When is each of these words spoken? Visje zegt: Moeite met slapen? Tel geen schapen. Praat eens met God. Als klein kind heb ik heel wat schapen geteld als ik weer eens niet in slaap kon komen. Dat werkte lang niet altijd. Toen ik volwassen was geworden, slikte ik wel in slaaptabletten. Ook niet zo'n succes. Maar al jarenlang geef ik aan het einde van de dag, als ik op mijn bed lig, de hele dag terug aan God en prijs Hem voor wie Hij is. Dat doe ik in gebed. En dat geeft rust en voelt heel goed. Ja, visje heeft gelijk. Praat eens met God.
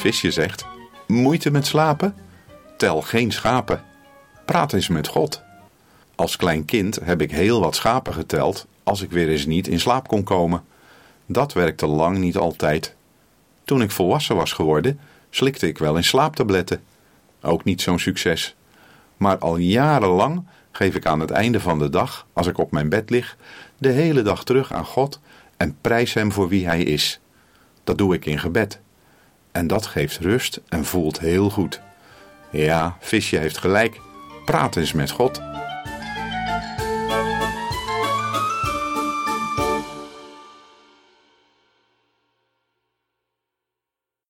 Visje 0.00 0.30
zegt: 0.30 0.66
Moeite 1.06 1.50
met 1.50 1.66
slapen? 1.66 2.14
Tel 2.76 3.02
geen 3.02 3.32
schapen. 3.32 3.82
Praat 4.44 4.72
eens 4.72 4.88
met 4.88 5.06
God. 5.06 5.42
Als 6.14 6.36
klein 6.36 6.64
kind 6.64 6.98
heb 7.02 7.20
ik 7.20 7.30
heel 7.30 7.60
wat 7.60 7.74
schapen 7.74 8.14
geteld 8.14 8.66
als 8.82 9.02
ik 9.02 9.10
weer 9.10 9.28
eens 9.28 9.46
niet 9.46 9.68
in 9.68 9.80
slaap 9.80 10.08
kon 10.08 10.22
komen. 10.22 10.64
Dat 11.26 11.52
werkte 11.52 11.86
lang 11.86 12.18
niet 12.18 12.36
altijd. 12.36 12.94
Toen 13.64 13.82
ik 13.82 13.90
volwassen 13.90 14.36
was 14.36 14.52
geworden, 14.52 15.00
slikte 15.30 15.66
ik 15.66 15.78
wel 15.78 15.96
in 15.96 16.04
slaaptabletten. 16.04 16.82
Ook 17.42 17.64
niet 17.64 17.82
zo'n 17.82 17.98
succes. 17.98 18.54
Maar 19.16 19.38
al 19.38 19.56
jarenlang 19.56 20.46
geef 20.72 20.94
ik 20.94 21.06
aan 21.06 21.20
het 21.20 21.30
einde 21.30 21.60
van 21.60 21.78
de 21.78 21.88
dag, 21.88 22.26
als 22.32 22.46
ik 22.46 22.58
op 22.58 22.70
mijn 22.70 22.88
bed 22.88 23.10
lig, 23.10 23.36
de 23.78 23.90
hele 23.90 24.22
dag 24.22 24.44
terug 24.44 24.72
aan 24.72 24.84
God 24.84 25.20
en 25.56 25.76
prijs 25.80 26.14
Hem 26.14 26.32
voor 26.32 26.48
wie 26.48 26.66
Hij 26.66 26.82
is. 26.82 27.20
Dat 27.84 27.98
doe 27.98 28.14
ik 28.14 28.26
in 28.26 28.38
gebed. 28.38 28.80
En 29.52 29.66
dat 29.66 29.86
geeft 29.86 30.18
rust 30.18 30.60
en 30.68 30.84
voelt 30.84 31.20
heel 31.20 31.50
goed. 31.50 31.80
Ja, 32.50 32.96
visje 33.00 33.36
heeft 33.36 33.58
gelijk. 33.58 34.00
Praat 34.44 34.76
eens 34.76 34.92
met 34.92 35.10
God. 35.10 35.49